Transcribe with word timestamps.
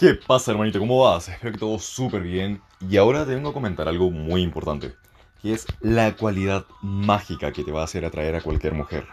¿Qué 0.00 0.14
pasa, 0.14 0.52
hermanito? 0.52 0.78
¿Cómo 0.78 1.04
vas? 1.04 1.28
Espero 1.28 1.52
que 1.52 1.58
todo 1.58 1.78
súper 1.78 2.22
bien. 2.22 2.62
Y 2.88 2.96
ahora 2.96 3.26
te 3.26 3.34
vengo 3.34 3.50
a 3.50 3.52
comentar 3.52 3.86
algo 3.86 4.10
muy 4.10 4.40
importante, 4.40 4.96
que 5.42 5.52
es 5.52 5.66
la 5.82 6.16
cualidad 6.16 6.64
mágica 6.80 7.52
que 7.52 7.64
te 7.64 7.70
va 7.70 7.82
a 7.82 7.84
hacer 7.84 8.06
atraer 8.06 8.34
a 8.34 8.40
cualquier 8.40 8.72
mujer. 8.72 9.06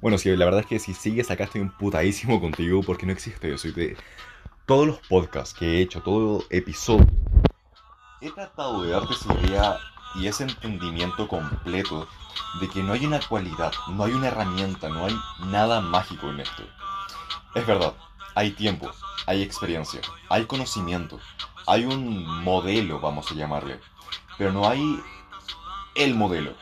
Bueno, 0.00 0.16
sí, 0.16 0.28
la 0.36 0.44
verdad 0.44 0.60
es 0.60 0.66
que 0.66 0.78
si 0.78 0.94
sigues 0.94 1.28
acá 1.28 1.42
estoy 1.42 1.68
putadísimo 1.70 2.40
contigo 2.40 2.82
porque 2.86 3.04
no 3.04 3.10
existe 3.10 3.52
eso. 3.52 3.66
De 3.72 3.96
todos 4.64 4.86
los 4.86 4.98
podcasts 5.08 5.52
que 5.52 5.66
he 5.66 5.80
hecho, 5.80 6.00
todo 6.02 6.44
episodio, 6.48 7.08
he 8.20 8.30
tratado 8.30 8.84
de 8.84 8.90
darte 8.90 9.12
esa 9.12 9.34
idea 9.40 9.76
y 10.14 10.28
ese 10.28 10.44
entendimiento 10.44 11.26
completo 11.26 12.06
de 12.60 12.68
que 12.68 12.84
no 12.84 12.92
hay 12.92 13.06
una 13.06 13.18
cualidad, 13.18 13.72
no 13.90 14.04
hay 14.04 14.12
una 14.12 14.28
herramienta, 14.28 14.88
no 14.88 15.06
hay 15.06 15.16
nada 15.46 15.80
mágico 15.80 16.30
en 16.30 16.38
esto. 16.38 16.62
Es 17.56 17.66
verdad, 17.66 17.94
hay 18.36 18.50
tiempo, 18.50 18.90
hay 19.26 19.42
experiencia, 19.42 20.00
hay 20.28 20.44
conocimiento, 20.44 21.18
hay 21.66 21.86
un 21.86 22.44
modelo, 22.44 23.00
vamos 23.00 23.32
a 23.32 23.34
llamarle, 23.34 23.80
pero 24.36 24.52
no 24.52 24.68
hay 24.68 25.02
el 25.94 26.14
modelo, 26.14 26.54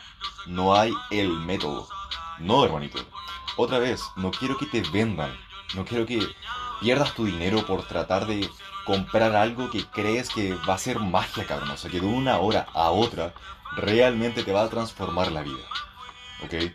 no 0.47 0.73
hay 0.73 0.93
el 1.11 1.29
método. 1.29 1.87
No, 2.39 2.63
hermanito. 2.63 2.99
Otra 3.57 3.79
vez, 3.79 4.01
no 4.15 4.31
quiero 4.31 4.57
que 4.57 4.65
te 4.67 4.81
vendan, 4.89 5.37
no 5.75 5.83
quiero 5.83 6.05
que 6.05 6.25
pierdas 6.79 7.13
tu 7.13 7.25
dinero 7.25 7.65
por 7.65 7.85
tratar 7.85 8.25
de 8.25 8.49
comprar 8.85 9.35
algo 9.35 9.69
que 9.69 9.85
crees 9.85 10.29
que 10.29 10.53
va 10.53 10.75
a 10.75 10.79
ser 10.79 10.99
magia, 10.99 11.45
cabrón. 11.45 11.71
O 11.71 11.77
sea, 11.77 11.91
que 11.91 11.99
de 11.99 12.07
una 12.07 12.39
hora 12.39 12.67
a 12.73 12.89
otra 12.89 13.33
realmente 13.75 14.43
te 14.43 14.53
va 14.53 14.63
a 14.63 14.69
transformar 14.69 15.29
la 15.31 15.41
vida. 15.41 15.63
¿Ok? 16.41 16.71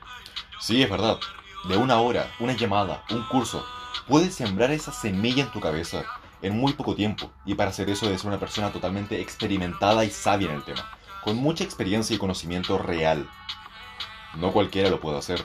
Sí, 0.60 0.82
es 0.82 0.90
verdad. 0.90 1.18
De 1.64 1.78
una 1.78 2.00
hora, 2.00 2.30
una 2.38 2.52
llamada, 2.54 3.04
un 3.10 3.22
curso, 3.24 3.64
puedes 4.06 4.34
sembrar 4.34 4.70
esa 4.70 4.92
semilla 4.92 5.44
en 5.44 5.50
tu 5.50 5.60
cabeza 5.60 6.04
en 6.42 6.58
muy 6.58 6.72
poco 6.72 6.94
tiempo. 6.94 7.30
Y 7.44 7.54
para 7.54 7.70
hacer 7.70 7.90
eso 7.90 8.06
debes 8.06 8.22
ser 8.22 8.28
una 8.28 8.40
persona 8.40 8.72
totalmente 8.72 9.20
experimentada 9.20 10.04
y 10.04 10.10
sabia 10.10 10.48
en 10.48 10.56
el 10.56 10.64
tema, 10.64 10.84
con 11.22 11.36
mucha 11.36 11.64
experiencia 11.64 12.14
y 12.14 12.18
conocimiento 12.18 12.78
real. 12.78 13.28
No 14.36 14.52
cualquiera 14.52 14.90
lo 14.90 15.00
puede 15.00 15.18
hacer. 15.18 15.44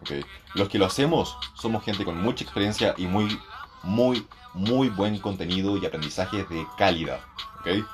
¿okay? 0.00 0.24
Los 0.54 0.68
que 0.68 0.78
lo 0.78 0.86
hacemos 0.86 1.36
somos 1.54 1.84
gente 1.84 2.04
con 2.04 2.20
mucha 2.20 2.44
experiencia 2.44 2.94
y 2.96 3.06
muy, 3.06 3.38
muy, 3.82 4.26
muy 4.54 4.88
buen 4.88 5.18
contenido 5.18 5.76
y 5.76 5.86
aprendizaje 5.86 6.44
de 6.44 6.66
calidad. 6.78 7.20
¿okay? 7.60 7.84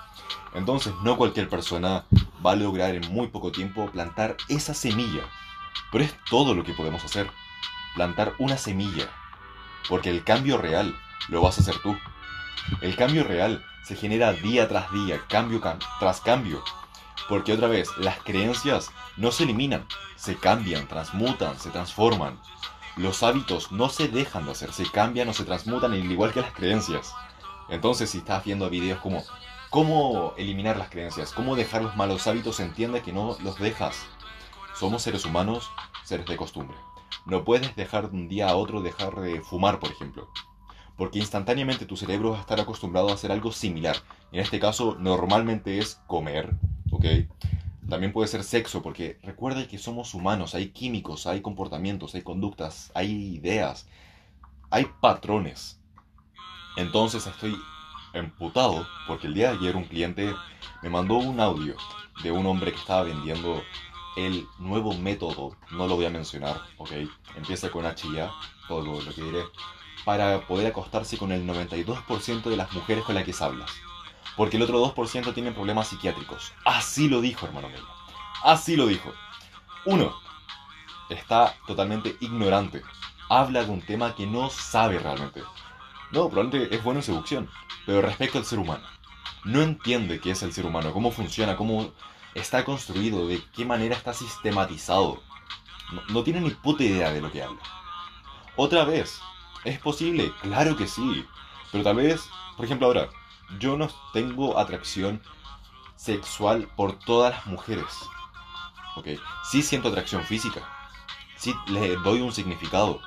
Entonces 0.55 0.93
no 1.03 1.17
cualquier 1.17 1.49
persona 1.49 2.05
va 2.45 2.53
a 2.53 2.57
lograr 2.57 2.95
en 2.95 3.13
muy 3.13 3.29
poco 3.29 3.53
tiempo 3.53 3.91
plantar 3.91 4.37
esa 4.49 4.75
semilla. 4.75 5.23
Pero 5.93 6.05
es 6.05 6.15
todo 6.29 6.55
lo 6.55 6.65
que 6.65 6.75
podemos 6.75 7.05
hacer. 7.05 7.31
Plantar 7.95 8.35
una 8.39 8.57
semilla 8.57 9.09
porque 9.89 10.11
el 10.11 10.25
cambio 10.25 10.59
real 10.59 10.97
lo 11.29 11.43
vas 11.43 11.59
a 11.59 11.63
hacer 11.63 11.79
tú. 11.83 11.97
El 12.81 12.97
cambio 12.97 13.25
real 13.25 13.65
se 13.85 13.97
genera 13.97 14.33
día 14.33 14.69
tras 14.69 14.93
día, 14.93 15.21
cambio 15.29 15.61
tras 15.99 16.21
cambio. 16.21 16.63
Porque 17.29 17.53
otra 17.53 17.69
vez, 17.69 17.89
las 17.99 18.19
creencias 18.19 18.91
no 19.17 19.31
se 19.31 19.45
eliminan, 19.45 19.87
se 20.17 20.37
cambian, 20.37 20.89
transmutan, 20.89 21.59
se 21.59 21.71
transforman. 21.71 22.41
Los 22.97 23.23
hábitos 23.23 23.71
no 23.73 23.89
se 23.89 24.09
dejan 24.09 24.47
de 24.47 24.53
hacer, 24.53 24.73
se 24.73 24.91
cambian 24.91 25.29
o 25.29 25.33
se 25.33 25.45
transmutan 25.45 25.93
al 25.93 26.11
igual 26.11 26.33
que 26.33 26.41
las 26.41 26.53
creencias. 26.53 27.15
Entonces, 27.69 28.11
si 28.11 28.19
estás 28.19 28.45
viendo 28.45 28.69
videos 28.69 29.01
como 29.01 29.25
cómo 29.71 30.35
eliminar 30.37 30.77
las 30.77 30.91
creencias, 30.91 31.33
cómo 31.33 31.55
dejar 31.55 31.83
los 31.83 31.97
malos 31.97 32.27
hábitos, 32.27 32.59
entiende 32.61 33.03
que 33.03 33.13
no 33.13 33.37
los 33.43 33.59
dejas. 33.59 34.05
Somos 34.75 35.03
seres 35.03 35.25
humanos, 35.25 35.71
seres 36.05 36.27
de 36.27 36.37
costumbre. 36.37 36.77
No 37.27 37.45
puedes 37.45 37.75
dejar 37.77 38.11
de 38.11 38.17
un 38.17 38.29
día 38.29 38.49
a 38.49 38.57
otro 38.57 38.83
dejar 38.83 39.15
de 39.21 39.41
fumar, 39.41 39.79
por 39.79 39.91
ejemplo. 39.91 40.29
Porque 40.97 41.19
instantáneamente 41.19 41.87
tu 41.87 41.97
cerebro 41.97 42.33
va 42.33 42.39
a 42.39 42.41
estar 42.41 42.61
acostumbrado 42.61 43.09
a 43.09 43.15
hacer 43.15 43.33
algo 43.33 43.53
similar. 43.53 43.97
En 44.33 44.41
este 44.41 44.61
caso, 44.61 44.97
normalmente 44.99 45.79
es 45.79 46.01
comer, 46.07 46.55
¿ok? 46.91 47.05
También 47.89 48.13
puede 48.13 48.29
ser 48.29 48.45
sexo, 48.45 48.83
porque 48.83 49.19
recuerda 49.23 49.67
que 49.67 49.79
somos 49.79 50.15
humanos, 50.15 50.55
hay 50.55 50.69
químicos, 50.69 51.27
hay 51.27 51.41
comportamientos, 51.41 52.15
hay 52.15 52.23
conductas, 52.23 52.93
hay 52.95 53.35
ideas, 53.35 53.89
hay 54.71 54.87
patrones. 55.01 55.81
Entonces 56.77 57.27
estoy 57.27 57.57
emputado 58.13 58.87
porque 59.07 59.27
el 59.27 59.35
día 59.35 59.51
de 59.51 59.59
ayer 59.59 59.77
un 59.77 59.85
cliente 59.85 60.33
me 60.83 60.89
mandó 60.89 61.17
un 61.17 61.41
audio 61.41 61.75
de 62.23 62.31
un 62.31 62.47
hombre 62.47 62.73
que 62.73 62.79
estaba 62.79 63.03
vendiendo 63.03 63.63
el 64.27 64.49
nuevo 64.59 64.95
método, 64.95 65.57
no 65.71 65.87
lo 65.87 65.97
voy 65.97 66.07
a 66.07 66.11
mencionar, 66.11 66.63
¿ok? 66.79 66.93
Empieza 67.37 67.71
con 67.71 67.87
H 67.87 68.09
ya, 68.13 68.33
todo 68.69 68.83
lo, 68.83 69.15
que 69.15 69.23
diré, 69.23 69.45
para 70.05 70.47
poder 70.47 70.69
acostarse 70.69 71.19
con 71.19 71.33
el 71.33 71.47
92% 71.47 72.43
de 72.43 72.57
las 72.57 72.73
mujeres 72.73 73.05
con 73.05 73.15
las 73.15 73.25
que 73.25 73.35
hablas. 73.41 73.71
Porque 74.37 74.57
el 74.57 74.63
otro 74.63 74.83
2% 74.95 75.35
tienen 75.35 75.55
problemas 75.55 75.89
psiquiátricos. 75.89 76.53
Así 76.65 77.09
lo 77.09 77.21
dijo, 77.21 77.47
hermano 77.47 77.69
mío. 77.69 77.87
Así 78.43 78.77
lo 78.77 78.87
dijo. 78.87 79.13
Uno, 79.85 80.15
está 81.09 81.55
totalmente 81.67 82.17
ignorante. 82.21 82.83
Habla 83.29 83.65
de 83.65 83.71
un 83.71 83.83
tema 83.83 84.15
que 84.15 84.27
no 84.27 84.51
sabe 84.51 84.99
realmente. 84.99 85.43
No, 86.11 86.29
probablemente 86.29 86.75
es 86.75 86.83
bueno 86.83 87.01
en 87.01 87.05
seducción, 87.05 87.51
pero 87.87 88.03
respecto 88.03 88.39
al 88.39 88.45
ser 88.45 88.59
humano. 88.59 88.85
No 89.45 89.63
entiende 89.63 90.21
qué 90.21 90.33
es 90.33 90.43
el 90.43 90.53
ser 90.53 90.67
humano, 90.67 90.93
cómo 90.93 91.11
funciona, 91.11 91.57
cómo 91.57 91.93
está 92.35 92.65
construido, 92.65 93.27
de 93.27 93.43
qué 93.55 93.65
manera 93.65 93.97
está 93.97 94.13
sistematizado. 94.15 95.23
No, 96.09 96.23
tiene 96.23 96.41
ni 96.41 96.51
puta 96.51 96.85
idea 96.85 97.13
de 97.13 97.21
lo 97.21 97.33
que 97.33 97.43
habla. 97.43 97.61
Otra 98.57 98.85
vez, 98.85 99.21
¿es 99.65 99.79
posible? 99.79 100.33
Claro 100.43 100.77
que 100.77 100.87
sí. 100.87 101.27
Pero 101.73 101.85
tal 101.85 101.97
vez, 101.97 102.29
por 102.57 102.65
ejemplo 102.65 102.87
ahora, 102.87 103.09
yo 103.59 103.77
no 103.77 103.89
tengo 104.13 104.59
atracción 104.59 105.23
sexual 105.97 106.69
por 106.77 106.99
todas 106.99 107.35
las 107.35 107.47
mujeres. 107.47 107.87
¿Ok? 108.97 109.09
Sí 109.51 109.63
siento 109.63 109.89
atracción 109.89 110.25
física. 110.25 110.63
Sí 111.37 111.55
le 111.67 111.97
doy 111.97 112.21
un 112.21 112.33
significado. 112.33 113.01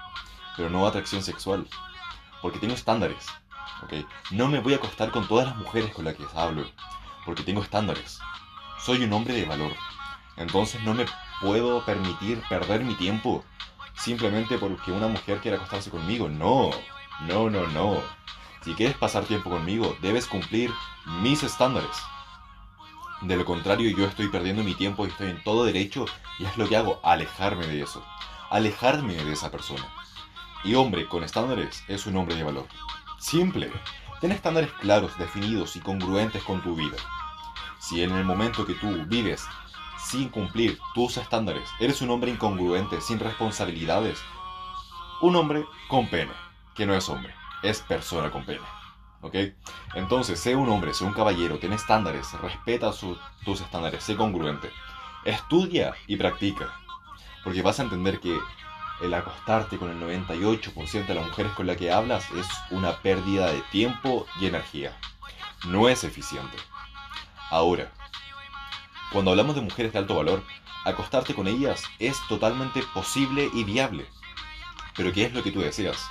Pero 0.58 0.70
no 0.70 0.86
atracción 0.86 1.24
sexual. 1.24 1.68
Porque 2.42 2.60
tengo 2.60 2.74
estándares. 2.74 3.28
¿Ok? 3.84 4.06
No 4.32 4.48
me 4.48 4.60
voy 4.60 4.74
a 4.74 4.78
acostar 4.78 5.12
con 5.12 5.28
todas 5.28 5.48
las 5.48 5.58
mujeres 5.58 5.94
con 5.94 6.06
las 6.06 6.16
que 6.16 6.26
hablo. 6.36 6.66
Porque 7.26 7.44
tengo 7.44 7.62
estándares. 7.62 8.20
Soy 8.84 9.02
un 9.02 9.14
hombre 9.14 9.34
de 9.34 9.46
valor. 9.46 9.72
Entonces 10.36 10.84
no 10.84 10.94
me 10.94 11.06
puedo 11.40 11.86
permitir 11.86 12.44
perder 12.50 12.84
mi 12.84 12.96
tiempo 12.96 13.46
simplemente 13.96 14.58
porque 14.58 14.92
una 14.92 15.08
mujer 15.08 15.40
quiera 15.40 15.56
acostarse 15.56 15.90
conmigo. 15.90 16.28
No, 16.28 16.70
no, 17.22 17.50
no, 17.50 17.66
no. 17.68 18.02
Si 18.62 18.74
quieres 18.74 18.98
pasar 18.98 19.24
tiempo 19.24 19.50
conmigo, 19.50 19.96
debes 20.02 20.28
cumplir 20.28 20.70
mis 21.22 21.44
estándares. 21.44 21.96
De 23.22 23.38
lo 23.38 23.46
contrario, 23.46 23.90
yo 23.98 24.06
estoy 24.06 24.28
perdiendo 24.28 24.66
mi 24.66 24.76
tiempo 24.76 25.06
y 25.06 25.10
estoy 25.10 25.30
en 25.30 25.42
todo 25.44 25.64
derecho 25.64 26.04
y 26.38 26.44
es 26.44 26.58
lo 26.58 26.68
que 26.68 26.76
hago, 26.76 27.00
alejarme 27.04 27.66
de 27.68 27.84
eso. 27.84 28.06
Alejarme 28.50 29.14
de 29.14 29.32
esa 29.32 29.50
persona. 29.50 29.88
Y 30.66 30.76
hombre 30.76 31.08
con 31.08 31.24
estándares 31.24 31.86
es 31.88 32.06
un 32.06 32.18
hombre 32.18 32.36
de 32.36 32.44
valor. 32.44 32.68
Simple. 33.18 33.72
Ten 34.20 34.34
estándares 34.34 34.74
claros, 34.74 35.18
definidos 35.18 35.78
y 35.78 35.80
congruentes 35.80 36.44
con 36.44 36.62
tu 36.62 36.76
vida. 36.76 36.98
Si 37.84 38.02
en 38.02 38.14
el 38.14 38.24
momento 38.24 38.66
que 38.66 38.76
tú 38.76 39.04
vives 39.08 39.46
sin 39.98 40.30
cumplir 40.30 40.80
tus 40.94 41.18
estándares, 41.18 41.68
eres 41.82 42.02
un 42.02 42.12
hombre 42.12 42.32
incongruente, 42.32 43.02
sin 43.02 43.20
responsabilidades, 43.20 44.18
un 45.20 45.36
hombre 45.36 45.66
con 45.90 46.08
pene, 46.08 46.32
que 46.76 46.86
no 46.86 46.96
es 46.96 47.10
hombre, 47.10 47.36
es 47.62 47.82
persona 47.82 48.32
con 48.32 48.46
pene. 48.46 48.64
¿Ok? 49.20 49.36
Entonces, 49.96 50.40
sé 50.40 50.56
un 50.56 50.70
hombre, 50.70 50.94
sé 50.94 51.04
un 51.04 51.12
caballero, 51.12 51.60
ten 51.60 51.74
estándares, 51.74 52.32
respeta 52.42 52.94
tus 53.44 53.60
estándares, 53.60 54.02
sé 54.02 54.16
congruente. 54.16 54.72
Estudia 55.26 55.94
y 56.08 56.16
practica. 56.16 56.74
Porque 57.44 57.62
vas 57.62 57.82
a 57.82 57.84
entender 57.84 58.22
que 58.22 58.40
el 59.02 59.14
acostarte 59.14 59.78
con 59.78 59.90
el 59.90 60.00
98% 60.00 61.06
de 61.06 61.16
las 61.16 61.26
mujeres 61.26 61.52
con 61.52 61.68
las 61.68 61.76
que 61.76 61.92
hablas 61.92 62.32
es 62.32 62.48
una 62.70 63.02
pérdida 63.02 63.52
de 63.52 63.62
tiempo 63.72 64.26
y 64.40 64.46
energía. 64.46 64.98
No 65.66 65.90
es 65.90 66.06
eficiente. 66.06 66.58
Ahora, 67.54 67.92
cuando 69.12 69.30
hablamos 69.30 69.54
de 69.54 69.62
mujeres 69.62 69.94
de 69.94 70.00
alto 70.00 70.16
valor, 70.16 70.44
acostarte 70.86 71.36
con 71.36 71.48
ellas 71.48 71.84
es 72.00 72.18
totalmente 72.28 72.82
posible 72.96 73.48
y 73.54 73.64
viable. 73.64 74.08
Pero 74.96 75.14
¿qué 75.14 75.26
es 75.26 75.36
lo 75.36 75.44
que 75.44 75.52
tú 75.52 75.60
deseas? 75.60 76.04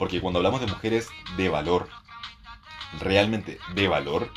Porque 0.00 0.20
cuando 0.20 0.40
hablamos 0.40 0.60
de 0.60 0.66
mujeres 0.66 1.10
de 1.36 1.48
valor, 1.48 1.88
realmente 2.98 3.60
de 3.72 3.86
valor, 3.86 4.32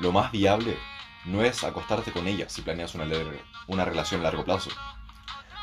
lo 0.00 0.12
más 0.12 0.32
viable 0.32 0.78
no 1.26 1.42
es 1.42 1.62
acostarte 1.62 2.10
con 2.10 2.26
ellas 2.26 2.50
si 2.50 2.62
planeas 2.62 2.94
una, 2.94 3.04
una 3.66 3.84
relación 3.84 4.22
a 4.22 4.24
largo 4.24 4.46
plazo. 4.46 4.70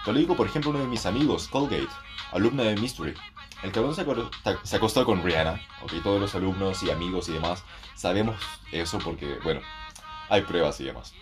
Te 0.05 0.13
lo 0.13 0.19
digo, 0.19 0.35
por 0.35 0.45
ejemplo, 0.45 0.69
uno 0.69 0.81
de 0.81 0.85
mis 0.85 1.07
amigos, 1.07 1.47
Colgate, 1.47 1.89
alumno 2.31 2.61
de 2.61 2.75
Mystery. 2.75 3.15
El 3.63 3.71
cabrón 3.71 3.93
se, 3.93 4.75
acostó 4.75 5.05
con 5.05 5.23
Rihanna, 5.23 5.61
ok, 5.83 5.93
todos 6.03 6.19
los 6.19 6.33
alumnos 6.33 6.81
y 6.81 6.89
amigos 6.89 7.29
y 7.29 7.33
demás 7.33 7.63
sabemos 7.95 8.35
eso 8.71 8.97
porque, 8.97 9.37
bueno, 9.43 9.61
hay 10.29 10.41
pruebas 10.41 10.79
y 10.81 10.85
demás. 10.85 11.13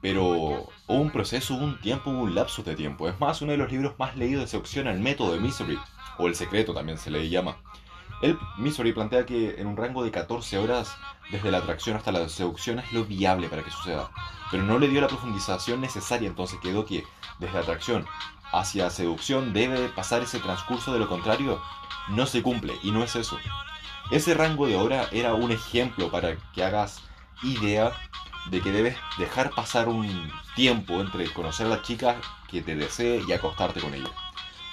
Pero 0.00 0.24
hubo 0.24 0.72
un 0.86 1.10
proceso, 1.10 1.54
un 1.54 1.80
tiempo, 1.80 2.10
un 2.10 2.34
lapso 2.36 2.62
de 2.62 2.76
tiempo. 2.76 3.08
Es 3.08 3.18
más, 3.18 3.42
uno 3.42 3.50
de 3.50 3.58
los 3.58 3.72
libros 3.72 3.98
más 3.98 4.16
leídos 4.16 4.42
de 4.42 4.48
seducción, 4.48 4.86
El 4.86 5.00
método 5.00 5.32
de 5.32 5.40
Misery, 5.40 5.78
o 6.18 6.28
El 6.28 6.36
secreto 6.36 6.72
también 6.72 6.98
se 6.98 7.10
le 7.10 7.28
llama. 7.28 7.56
Él, 8.22 8.38
Misery, 8.58 8.92
plantea 8.92 9.26
que 9.26 9.60
en 9.60 9.66
un 9.66 9.76
rango 9.76 10.04
de 10.04 10.12
14 10.12 10.58
horas, 10.58 10.96
desde 11.32 11.50
la 11.50 11.58
atracción 11.58 11.96
hasta 11.96 12.12
la 12.12 12.28
seducción, 12.28 12.78
es 12.78 12.92
lo 12.92 13.04
viable 13.04 13.48
para 13.48 13.64
que 13.64 13.70
suceda. 13.72 14.10
Pero 14.52 14.62
no 14.62 14.78
le 14.78 14.88
dio 14.88 15.00
la 15.00 15.08
profundización 15.08 15.80
necesaria, 15.80 16.28
entonces 16.28 16.60
quedó 16.60 16.84
que 16.84 17.04
desde 17.40 17.54
la 17.54 17.60
atracción 17.60 18.06
hacia 18.52 18.90
seducción 18.90 19.52
debe 19.52 19.88
pasar 19.88 20.22
ese 20.22 20.40
transcurso, 20.40 20.92
de 20.92 20.98
lo 20.98 21.08
contrario, 21.08 21.60
no 22.08 22.26
se 22.26 22.42
cumple, 22.42 22.78
y 22.82 22.90
no 22.90 23.02
es 23.02 23.16
eso. 23.16 23.38
Ese 24.10 24.34
rango 24.34 24.66
de 24.66 24.76
hora 24.76 25.08
era 25.12 25.34
un 25.34 25.50
ejemplo 25.50 26.10
para 26.10 26.36
que 26.54 26.64
hagas 26.64 27.02
idea 27.42 27.92
de 28.50 28.60
que 28.60 28.72
debes 28.72 28.96
dejar 29.18 29.50
pasar 29.50 29.88
un 29.88 30.32
tiempo 30.54 31.00
entre 31.00 31.30
conocer 31.32 31.66
a 31.66 31.70
la 31.70 31.82
chica 31.82 32.16
que 32.48 32.62
te 32.62 32.74
desee 32.74 33.22
y 33.26 33.32
acostarte 33.32 33.80
con 33.80 33.94
ella. 33.94 34.10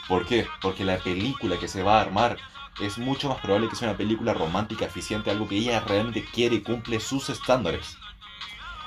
¿Por 0.08 0.26
qué? 0.26 0.48
Porque 0.62 0.86
la 0.86 0.98
película 0.98 1.58
que 1.58 1.68
se 1.68 1.84
va 1.84 1.98
a 1.98 2.02
armar 2.02 2.38
es 2.80 2.98
mucho 2.98 3.30
más 3.30 3.40
probable 3.40 3.70
que 3.70 3.76
sea 3.76 3.90
una 3.90 3.98
película 3.98 4.34
romántica 4.34 4.86
eficiente, 4.86 5.32
algo 5.32 5.48
que 5.48 5.58
ella 5.58 5.80
realmente 5.82 6.24
quiere 6.24 6.56
y 6.56 6.62
cumple 6.62 7.00
sus 7.00 7.30
estándares. 7.30 7.98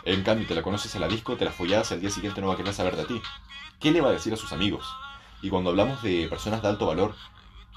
En 0.08 0.22
cambio, 0.22 0.46
te 0.46 0.54
la 0.54 0.62
conoces 0.62 0.94
en 0.94 1.02
la 1.02 1.06
disco, 1.06 1.36
te 1.36 1.44
la 1.44 1.50
follas, 1.50 1.92
al 1.92 2.00
día 2.00 2.08
siguiente 2.08 2.40
no 2.40 2.46
va 2.46 2.54
a 2.54 2.56
querer 2.56 2.72
saber 2.72 2.96
de 2.96 3.04
ti. 3.04 3.20
¿Qué 3.78 3.90
le 3.90 4.00
va 4.00 4.08
a 4.08 4.12
decir 4.12 4.32
a 4.32 4.38
sus 4.38 4.54
amigos? 4.54 4.90
Y 5.42 5.50
cuando 5.50 5.68
hablamos 5.68 6.02
de 6.02 6.26
personas 6.28 6.62
de 6.62 6.68
alto 6.68 6.86
valor, 6.86 7.14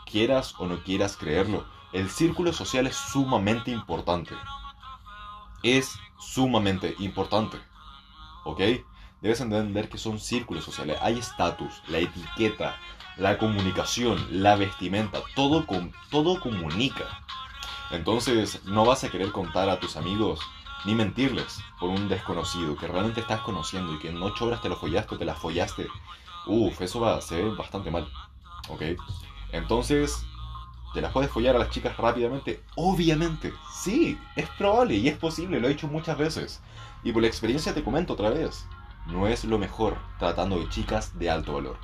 quieras 0.09 0.55
o 0.57 0.65
no 0.65 0.81
quieras 0.81 1.17
creerlo, 1.17 1.65
el 1.91 2.09
círculo 2.09 2.53
social 2.53 2.87
es 2.87 2.95
sumamente 2.95 3.69
importante. 3.69 4.33
Es 5.61 5.99
sumamente 6.21 6.95
importante. 6.99 7.57
¿Ok? 8.45 8.61
Debes 9.19 9.41
entender 9.41 9.89
que 9.89 9.97
son 9.97 10.17
círculos 10.17 10.63
sociales. 10.63 10.99
Hay 11.01 11.19
estatus, 11.19 11.83
la 11.89 11.97
etiqueta, 11.97 12.77
la 13.17 13.37
comunicación, 13.39 14.25
la 14.41 14.55
vestimenta, 14.55 15.19
todo, 15.35 15.65
todo 16.09 16.39
comunica. 16.39 17.25
Entonces 17.89 18.63
no 18.63 18.85
vas 18.85 19.03
a 19.03 19.09
querer 19.09 19.33
contar 19.33 19.69
a 19.69 19.81
tus 19.81 19.97
amigos 19.97 20.39
ni 20.85 20.95
mentirles 20.95 21.59
por 21.79 21.89
un 21.89 22.09
desconocido 22.09 22.75
que 22.75 22.87
realmente 22.87 23.21
estás 23.21 23.41
conociendo 23.41 23.93
y 23.93 23.99
que 23.99 24.09
en 24.09 24.21
ocho 24.21 24.45
horas 24.45 24.61
te 24.61 24.69
lo 24.69 24.75
follaste 24.75 25.17
te 25.17 25.25
la 25.25 25.35
follaste. 25.35 25.87
Uf, 26.47 26.81
eso 26.81 26.99
va, 26.99 27.21
se 27.21 27.43
ve 27.43 27.49
bastante 27.55 27.91
mal. 27.91 28.07
¿Ok? 28.69 28.81
Entonces, 29.51 30.25
¿te 30.93 31.01
las 31.01 31.11
puedes 31.11 31.31
follar 31.31 31.55
a 31.55 31.59
las 31.59 31.69
chicas 31.69 31.97
rápidamente? 31.97 32.63
Obviamente, 32.75 33.53
sí, 33.71 34.17
es 34.35 34.49
probable 34.49 34.95
y 34.95 35.07
es 35.07 35.17
posible, 35.17 35.59
lo 35.59 35.67
he 35.67 35.71
hecho 35.71 35.87
muchas 35.87 36.17
veces. 36.17 36.61
Y 37.03 37.11
por 37.11 37.21
la 37.21 37.27
experiencia 37.27 37.73
te 37.73 37.83
comento 37.83 38.13
otra 38.13 38.29
vez, 38.29 38.67
no 39.07 39.27
es 39.27 39.43
lo 39.45 39.57
mejor 39.57 39.97
tratando 40.19 40.59
de 40.59 40.69
chicas 40.69 41.17
de 41.17 41.29
alto 41.29 41.53
valor. 41.53 41.77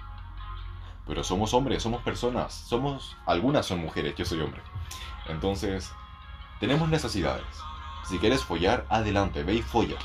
Pero 1.06 1.24
somos 1.24 1.54
hombres, 1.54 1.82
somos 1.82 2.02
personas, 2.04 2.54
somos... 2.54 3.16
Algunas 3.26 3.66
son 3.66 3.80
mujeres, 3.80 4.16
yo 4.16 4.26
soy 4.26 4.42
hombre. 4.42 4.62
Entonces, 5.28 5.92
tenemos 6.60 6.90
necesidades. 6.90 7.46
Si 8.08 8.20
quieres 8.20 8.44
follar, 8.44 8.86
adelante, 8.90 9.44
ve 9.44 9.56
y 9.56 9.62
folla. 9.62 9.98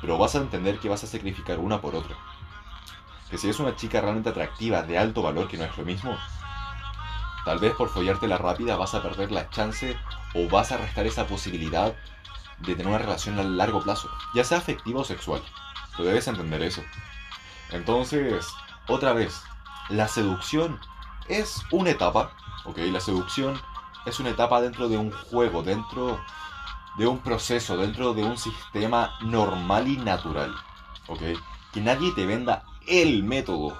Pero 0.00 0.18
vas 0.18 0.34
a 0.36 0.38
entender 0.38 0.78
que 0.78 0.88
vas 0.88 1.02
a 1.02 1.08
sacrificar 1.08 1.58
una 1.58 1.80
por 1.80 1.96
otra. 1.96 2.16
Que 3.28 3.38
si 3.38 3.48
es 3.48 3.58
una 3.58 3.74
chica 3.74 4.00
realmente 4.00 4.28
atractiva, 4.28 4.82
de 4.82 4.98
alto 4.98 5.22
valor, 5.22 5.48
que 5.48 5.56
no 5.56 5.64
es 5.64 5.76
lo 5.76 5.84
mismo, 5.84 6.16
tal 7.44 7.58
vez 7.58 7.74
por 7.74 7.88
follártela 7.88 8.38
rápida 8.38 8.76
vas 8.76 8.94
a 8.94 9.02
perder 9.02 9.32
la 9.32 9.50
chance 9.50 9.96
o 10.34 10.48
vas 10.48 10.70
a 10.70 10.76
restar 10.76 11.06
esa 11.06 11.26
posibilidad 11.26 11.94
de 12.58 12.74
tener 12.74 12.86
una 12.86 12.98
relación 12.98 13.38
a 13.38 13.42
largo 13.42 13.82
plazo, 13.82 14.08
ya 14.34 14.44
sea 14.44 14.58
afectiva 14.58 15.00
o 15.00 15.04
sexual. 15.04 15.42
Tú 15.96 16.04
debes 16.04 16.28
entender 16.28 16.62
eso. 16.62 16.82
Entonces, 17.70 18.46
otra 18.86 19.12
vez, 19.12 19.42
la 19.88 20.06
seducción 20.06 20.78
es 21.28 21.62
una 21.72 21.90
etapa, 21.90 22.32
¿ok? 22.64 22.78
La 22.92 23.00
seducción 23.00 23.60
es 24.06 24.20
una 24.20 24.30
etapa 24.30 24.60
dentro 24.60 24.88
de 24.88 24.98
un 24.98 25.10
juego, 25.10 25.62
dentro 25.62 26.20
de 26.96 27.06
un 27.06 27.18
proceso, 27.18 27.76
dentro 27.76 28.14
de 28.14 28.22
un 28.24 28.38
sistema 28.38 29.18
normal 29.22 29.88
y 29.88 29.96
natural, 29.96 30.54
¿ok? 31.08 31.20
Que 31.72 31.80
nadie 31.80 32.12
te 32.12 32.26
venda 32.26 32.64
el 32.86 33.24
método, 33.24 33.76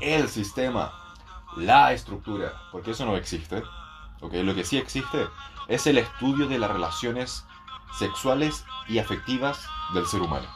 el 0.00 0.28
sistema, 0.28 0.92
la 1.56 1.92
estructura, 1.92 2.52
porque 2.72 2.92
eso 2.92 3.06
no 3.06 3.16
existe, 3.16 3.62
¿ok? 4.20 4.34
Lo 4.42 4.54
que 4.54 4.64
sí 4.64 4.76
existe 4.76 5.28
es 5.68 5.86
el 5.86 5.98
estudio 5.98 6.48
de 6.48 6.58
las 6.58 6.70
relaciones 6.70 7.44
sexuales 7.98 8.64
y 8.88 8.98
afectivas 8.98 9.66
del 9.94 10.06
ser 10.06 10.22
humano. 10.22 10.46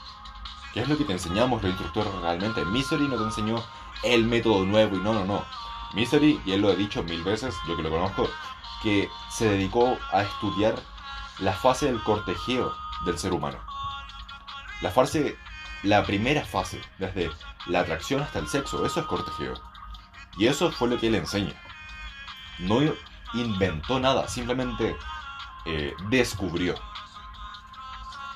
¿Qué 0.73 0.81
es 0.81 0.89
lo 0.89 0.97
que 0.97 1.05
te 1.05 1.13
enseñamos 1.13 1.63
los 1.63 1.71
instructores 1.71 2.13
realmente? 2.15 2.65
Misery 2.65 3.07
no 3.07 3.17
te 3.17 3.25
enseñó 3.25 3.63
el 4.03 4.25
método 4.25 4.65
nuevo 4.65 4.97
y 4.97 5.01
no, 5.01 5.13
no, 5.13 5.25
no. 5.25 5.45
Misery, 5.95 6.41
y 6.47 6.53
él 6.53 6.63
lo 6.63 6.71
he 6.71 6.77
dicho 6.77 7.03
mil 7.03 7.23
veces, 7.23 7.55
yo 7.69 7.77
que 7.77 7.83
lo 7.83 7.91
conozco, 7.91 8.29
que 8.83 9.09
se 9.31 9.49
dedicó 9.51 9.99
a 10.13 10.23
estudiar 10.23 10.75
la 11.39 11.53
fase 11.53 11.87
del 11.87 12.03
cortejeo 12.03 12.75
del 13.05 13.19
ser 13.19 13.33
humano. 13.33 13.59
La 14.81 14.91
fase, 14.91 15.37
la 15.83 16.05
primera 16.05 16.45
fase, 16.45 16.81
desde 16.99 17.31
la 17.67 17.81
atracción 17.81 18.23
hasta 18.23 18.39
el 18.39 18.49
sexo, 18.49 18.85
eso 18.85 19.01
es 19.01 19.07
cortejeo. 19.07 19.55
Y 20.37 20.47
eso 20.47 20.71
fue 20.71 20.89
lo 20.89 20.99
que 20.99 21.09
él 21.09 21.15
enseña. 21.15 21.55
No 22.59 22.81
inventó 23.35 24.01
nada, 24.01 24.29
simplemente 24.29 24.97
eh, 25.67 25.95
descubrió, 26.09 26.75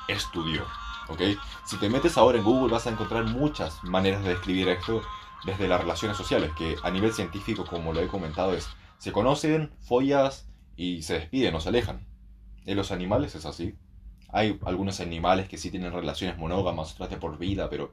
estudió. 0.09 0.65
¿ok? 1.09 1.21
Si 1.65 1.77
te 1.77 1.89
metes 1.89 2.17
ahora 2.17 2.39
en 2.39 2.45
Google 2.45 2.73
vas 2.73 2.87
a 2.87 2.91
encontrar 2.91 3.25
muchas 3.25 3.83
maneras 3.85 4.23
de 4.23 4.31
describir 4.31 4.69
esto 4.69 5.03
desde 5.45 5.69
las 5.69 5.81
relaciones 5.81 6.17
sociales, 6.17 6.53
que 6.57 6.77
a 6.83 6.91
nivel 6.91 7.13
científico, 7.13 7.65
como 7.65 7.93
lo 7.93 8.01
he 8.01 8.09
comentado, 8.09 8.55
es 8.55 8.69
se 8.99 9.13
conocen, 9.13 9.73
follas 9.81 10.49
y 10.77 11.03
se 11.03 11.15
despiden 11.15 11.55
o 11.55 11.61
se 11.61 11.69
alejan. 11.69 12.07
En 12.67 12.77
los 12.77 12.93
animales 12.93 13.35
es 13.35 13.47
así. 13.47 13.77
Hay 14.29 14.59
algunos 14.67 15.01
animales 15.01 15.49
que 15.49 15.57
sí 15.57 15.71
tienen 15.71 15.93
relaciones 15.93 16.37
monógamas, 16.37 16.93
otras 16.93 17.11
de 17.11 17.17
por 17.17 17.39
vida, 17.39 17.71
pero 17.71 17.93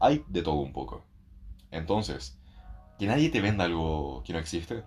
hay 0.00 0.24
de 0.28 0.42
todo 0.42 0.56
un 0.56 0.72
poco. 0.72 1.04
Entonces, 1.70 2.38
que 2.98 3.06
nadie 3.06 3.30
te 3.30 3.40
venda 3.40 3.64
algo 3.64 4.22
que 4.24 4.32
no 4.32 4.40
existe. 4.40 4.82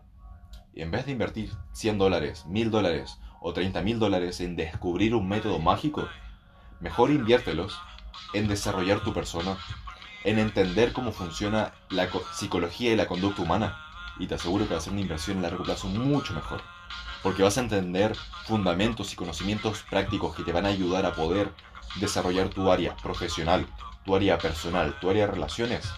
Y 0.74 0.82
en 0.82 0.92
vez 0.92 1.06
de 1.06 1.14
invertir 1.14 1.52
100 1.72 1.98
dólares, 1.98 2.46
1000 2.48 2.70
dólares 2.70 3.20
o 3.42 3.54
30 3.54 3.82
mil 3.82 4.00
dólares 4.00 4.40
en 4.40 4.56
descubrir 4.56 5.16
un 5.16 5.28
método 5.28 5.60
mágico, 5.60 6.08
mejor 6.80 7.12
inviértelos 7.12 7.78
en 8.34 8.48
desarrollar 8.48 9.04
tu 9.04 9.14
persona, 9.14 9.58
en 10.24 10.40
entender 10.40 10.94
cómo 10.94 11.12
funciona 11.12 11.74
la 11.90 12.08
psicología 12.34 12.94
y 12.94 12.96
la 12.96 13.08
conducta 13.08 13.42
humana. 13.42 13.78
Y 14.20 14.28
te 14.28 14.36
aseguro 14.36 14.66
que 14.66 14.74
va 14.74 14.78
a 14.78 14.82
ser 14.82 14.94
una 14.94 15.02
inversión 15.02 15.40
a 15.40 15.42
largo 15.42 15.64
plazo 15.64 15.88
mucho 15.88 16.34
mejor. 16.34 16.62
Porque 17.24 17.42
vas 17.42 17.58
a 17.58 17.62
entender 17.62 18.16
fundamentos 18.46 19.14
y 19.14 19.16
conocimientos 19.16 19.84
prácticos 19.90 20.36
que 20.36 20.44
te 20.44 20.52
van 20.52 20.66
a 20.66 20.70
ayudar 20.70 21.06
a 21.06 21.16
poder 21.16 21.52
desarrollar 21.96 22.50
tu 22.50 22.72
área 22.72 22.96
profesional, 22.98 23.66
tu 24.06 24.16
área 24.16 24.38
personal, 24.38 24.98
tu 25.00 25.10
área 25.10 25.26
de 25.26 25.32
relaciones 25.32 25.90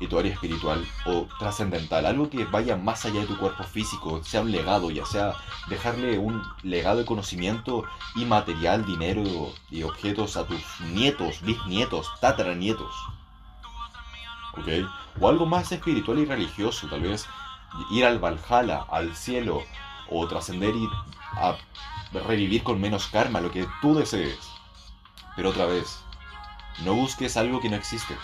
y 0.00 0.06
tu 0.06 0.18
área 0.18 0.32
espiritual 0.32 0.84
o 1.06 1.26
trascendental, 1.38 2.06
algo 2.06 2.28
que 2.28 2.44
vaya 2.44 2.76
más 2.76 3.04
allá 3.04 3.20
de 3.20 3.26
tu 3.26 3.38
cuerpo 3.38 3.64
físico, 3.64 4.22
sea 4.24 4.42
un 4.42 4.50
legado, 4.50 4.90
ya 4.90 5.06
sea 5.06 5.34
dejarle 5.68 6.18
un 6.18 6.42
legado 6.62 6.98
de 6.98 7.04
conocimiento 7.04 7.84
y 8.16 8.24
material, 8.24 8.84
dinero 8.84 9.22
y 9.70 9.82
objetos 9.82 10.36
a 10.36 10.44
tus 10.46 10.60
nietos, 10.92 11.40
bisnietos, 11.42 12.08
tataranietos. 12.20 12.94
¿Ok? 14.54 14.68
O 15.20 15.28
algo 15.28 15.46
más 15.46 15.72
espiritual 15.72 16.18
y 16.18 16.24
religioso, 16.24 16.88
tal 16.88 17.02
vez 17.02 17.26
ir 17.90 18.04
al 18.04 18.18
Valhalla, 18.18 18.84
al 18.90 19.14
cielo, 19.16 19.62
o 20.20 20.28
trascender 20.28 20.74
y 20.74 20.88
revivir 22.26 22.62
con 22.62 22.80
menos 22.80 23.08
karma, 23.08 23.40
lo 23.40 23.50
que 23.50 23.66
tú 23.80 23.94
desees. 23.94 24.38
Pero 25.36 25.50
otra 25.50 25.66
vez, 25.66 25.98
no 26.84 26.94
busques 26.94 27.36
algo 27.36 27.60
que 27.60 27.68
no 27.68 27.76
existe. 27.76 28.16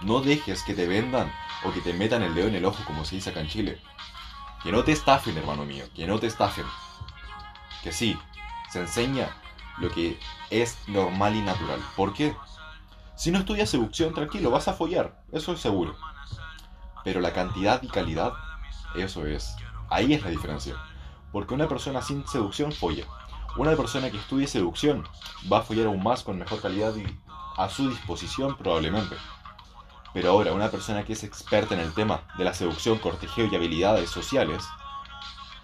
No 0.00 0.20
dejes 0.20 0.62
que 0.62 0.74
te 0.74 0.86
vendan 0.86 1.32
o 1.64 1.72
que 1.72 1.80
te 1.80 1.92
metan 1.92 2.22
el 2.22 2.34
dedo 2.34 2.48
en 2.48 2.56
el 2.56 2.64
ojo, 2.64 2.82
como 2.86 3.04
se 3.04 3.16
dice 3.16 3.30
acá 3.30 3.40
en 3.40 3.48
Chile. 3.48 3.80
Que 4.62 4.72
no 4.72 4.82
te 4.84 4.92
estafen, 4.92 5.36
hermano 5.36 5.64
mío, 5.64 5.84
que 5.94 6.06
no 6.06 6.18
te 6.18 6.26
estafen. 6.26 6.64
Que 7.82 7.92
sí, 7.92 8.18
se 8.70 8.80
enseña 8.80 9.28
lo 9.78 9.90
que 9.90 10.18
es 10.50 10.78
normal 10.86 11.36
y 11.36 11.42
natural. 11.42 11.80
¿Por 11.96 12.12
qué? 12.14 12.34
Si 13.16 13.30
no 13.30 13.38
estudias 13.38 13.70
seducción, 13.70 14.14
tranquilo, 14.14 14.50
vas 14.50 14.68
a 14.68 14.72
follar, 14.72 15.22
eso 15.32 15.52
es 15.52 15.60
seguro. 15.60 15.96
Pero 17.04 17.20
la 17.20 17.32
cantidad 17.32 17.82
y 17.82 17.88
calidad, 17.88 18.32
eso 18.96 19.26
es. 19.26 19.54
Ahí 19.90 20.14
es 20.14 20.22
la 20.22 20.30
diferencia. 20.30 20.76
Porque 21.32 21.54
una 21.54 21.68
persona 21.68 22.02
sin 22.02 22.26
seducción 22.26 22.72
folla. 22.72 23.06
Una 23.56 23.76
persona 23.76 24.10
que 24.10 24.18
estudie 24.18 24.46
seducción 24.46 25.06
va 25.50 25.58
a 25.58 25.62
follar 25.62 25.86
aún 25.86 26.02
más 26.02 26.22
con 26.22 26.38
mejor 26.38 26.60
calidad 26.60 26.94
y 26.96 27.04
a 27.56 27.68
su 27.68 27.90
disposición 27.90 28.56
probablemente. 28.56 29.16
Pero 30.14 30.30
ahora, 30.30 30.52
una 30.52 30.70
persona 30.70 31.04
que 31.04 31.14
es 31.14 31.24
experta 31.24 31.74
en 31.74 31.80
el 31.80 31.94
tema 31.94 32.22
de 32.36 32.44
la 32.44 32.54
seducción, 32.54 32.98
cortejeo 32.98 33.48
y 33.50 33.56
habilidades 33.56 34.10
sociales, 34.10 34.62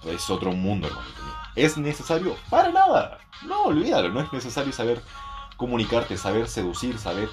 es 0.05 0.31
otro 0.31 0.53
mundo, 0.53 0.87
hermanito 0.87 1.23
mío. 1.23 1.35
¿Es 1.55 1.77
necesario? 1.77 2.37
Para 2.49 2.71
nada. 2.71 3.19
No, 3.43 3.65
olvídalo, 3.65 4.09
no 4.11 4.21
es 4.21 4.33
necesario 4.33 4.73
saber 4.73 5.03
comunicarte, 5.57 6.17
saber 6.17 6.49
seducir, 6.49 6.99
saber 6.99 7.29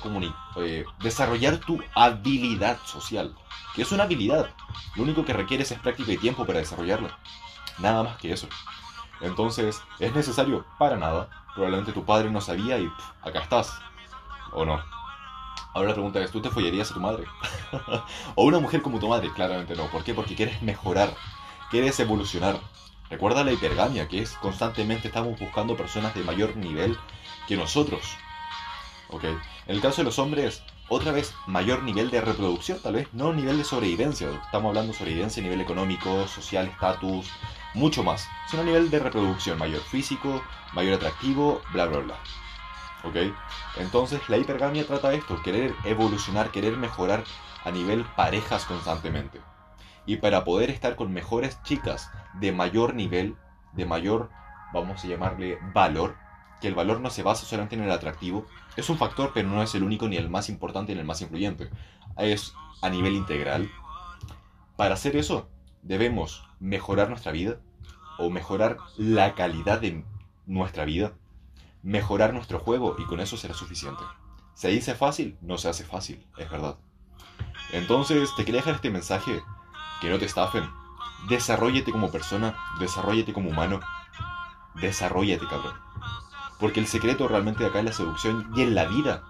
eh, 0.58 0.84
desarrollar 1.00 1.58
tu 1.60 1.80
habilidad 1.94 2.80
social. 2.86 3.36
Que 3.76 3.84
es 3.84 3.92
una 3.92 4.04
habilidad. 4.04 4.50
Lo 4.96 5.04
único 5.04 5.24
que 5.24 5.34
requieres 5.34 5.72
es 5.72 5.80
práctica 5.80 6.12
y 6.12 6.18
tiempo 6.18 6.46
para 6.46 6.60
desarrollarla. 6.60 7.18
Nada 7.78 8.04
más 8.04 8.18
que 8.18 8.32
eso. 8.32 8.48
Entonces, 9.22 9.82
¿es 10.00 10.14
necesario? 10.14 10.66
Para 10.78 10.98
nada. 10.98 11.30
Probablemente 11.54 11.94
tu 11.94 12.04
padre 12.04 12.30
no 12.30 12.42
sabía 12.42 12.78
y 12.80 12.92
acá 13.22 13.40
estás. 13.40 13.80
¿O 14.52 14.66
no? 14.66 14.82
Ahora 15.74 15.90
la 15.90 15.94
pregunta 15.94 16.22
es, 16.22 16.32
¿tú 16.32 16.42
te 16.42 16.50
follarías 16.50 16.92
a 16.92 16.94
tu 16.94 17.02
madre? 17.02 17.26
¿O 18.36 18.44
una 18.46 18.60
mujer 18.60 18.82
como 18.82 19.00
tu 19.00 19.10
madre? 19.10 19.32
Claramente 19.34 19.76
no. 19.76 19.88
¿Por 19.88 20.04
qué? 20.04 20.14
Porque 20.14 20.36
quieres 20.36 20.62
mejorar, 20.62 21.14
quieres 21.70 22.00
evolucionar. 22.00 22.60
Recuerda 23.10 23.44
la 23.44 23.52
hipergamia, 23.52 24.08
que 24.08 24.22
es 24.22 24.32
constantemente 24.38 25.10
estamos 25.10 25.38
buscando 25.40 25.76
personas 25.76 26.16
de 26.16 26.24
mayor 26.24 26.56
nivel 26.56 26.98
que 27.48 27.58
nosotros. 27.58 28.18
¿Ok? 29.10 29.26
En 29.26 29.76
el 29.76 29.82
caso 29.82 29.98
de 29.98 30.06
los 30.06 30.18
hombres, 30.18 30.64
otra 30.88 31.12
vez, 31.12 31.34
mayor 31.48 31.84
nivel 31.84 32.12
de 32.12 32.22
reproducción, 32.22 32.80
tal 32.80 32.94
vez 32.94 33.08
no 33.14 33.34
nivel 33.34 33.58
de 33.58 33.64
sobrevivencia. 33.64 34.30
Estamos 34.44 34.70
hablando 34.70 34.92
de 34.92 34.98
sobrevivencia 34.98 35.42
a 35.42 35.44
nivel 35.44 35.62
económico, 35.62 36.28
social, 36.28 36.68
estatus, 36.68 37.28
mucho 37.74 38.04
más. 38.04 38.28
Es 38.48 38.54
un 38.54 38.66
nivel 38.66 38.92
de 38.92 39.00
reproducción 39.00 39.58
mayor 39.58 39.82
físico, 39.82 40.44
mayor 40.74 40.96
atractivo, 40.96 41.62
bla, 41.74 41.88
bla, 41.88 42.00
bla. 42.00 42.16
¿Ok? 43.04 43.16
Entonces 43.78 44.22
la 44.30 44.38
hipergamia 44.38 44.86
trata 44.86 45.14
esto, 45.14 45.42
querer 45.42 45.74
evolucionar, 45.86 46.52
querer 46.52 46.78
mejorar 46.78 47.24
a 47.64 47.72
nivel 47.72 48.06
parejas 48.16 48.66
constantemente. 48.66 49.42
Y 50.06 50.18
para 50.18 50.44
poder 50.44 50.70
estar 50.70 50.96
con 50.96 51.12
mejores 51.12 51.62
chicas 51.64 52.12
de 52.36 52.52
mayor 52.52 52.94
nivel, 52.94 53.36
de 53.74 53.86
mayor, 53.86 54.30
vamos 54.72 55.04
a 55.04 55.08
llamarle 55.08 55.58
valor, 55.74 56.16
que 56.62 56.68
el 56.68 56.76
valor 56.76 57.02
no 57.02 57.10
se 57.10 57.24
basa 57.24 57.46
solamente 57.46 57.76
en 57.76 57.84
el 57.84 57.92
atractivo, 57.92 58.46
es 58.76 58.90
un 58.90 58.98
factor, 58.98 59.32
pero 59.34 59.50
no 59.50 59.62
es 59.64 59.76
el 59.76 59.84
único 59.84 60.08
ni 60.08 60.18
el 60.18 60.30
más 60.30 60.50
importante 60.50 60.94
ni 60.94 61.00
el 61.00 61.06
más 61.06 61.22
influyente. 61.22 61.70
Es 62.18 62.54
a 62.82 62.90
nivel 62.90 63.14
integral. 63.14 63.70
Para 64.76 64.96
hacer 64.96 65.16
eso, 65.16 65.50
debemos 65.82 66.48
mejorar 66.60 67.10
nuestra 67.10 67.32
vida 67.32 67.60
o 68.18 68.30
mejorar 68.30 68.78
la 68.98 69.36
calidad 69.36 69.80
de 69.80 70.04
nuestra 70.46 70.86
vida, 70.86 71.14
mejorar 71.84 72.34
nuestro 72.34 72.60
juego 72.60 72.96
y 72.98 73.06
con 73.06 73.20
eso 73.20 73.38
será 73.38 73.54
suficiente. 73.54 74.04
Se 74.54 74.70
dice 74.70 74.96
fácil, 74.96 75.38
no 75.42 75.58
se 75.58 75.70
hace 75.70 75.84
fácil, 75.84 76.26
es 76.38 76.50
verdad. 76.50 76.78
Entonces, 77.72 78.30
te 78.36 78.46
quería 78.46 78.62
dejar 78.62 78.76
este 78.76 78.90
mensaje, 78.90 79.42
que 80.02 80.10
no 80.10 80.18
te 80.18 80.26
estafen. 80.26 80.70
Desarrollate 81.30 81.92
como 81.92 82.12
persona, 82.12 82.56
desarrollate 82.80 83.34
como 83.34 83.50
humano, 83.50 83.80
desarrollate, 84.76 85.48
cabrón. 85.48 85.85
Porque 86.60 86.80
el 86.80 86.88
secreto 86.88 87.28
realmente 87.28 87.64
de 87.64 87.70
acá 87.70 87.80
en 87.80 87.86
la 87.86 87.94
seducción 87.94 88.52
y 88.56 88.62
en 88.62 88.76
la 88.76 88.86
vida 88.86 89.24